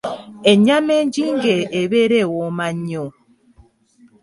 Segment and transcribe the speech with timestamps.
[0.51, 3.05] Ennyama engigge ebeera wooma nnyo.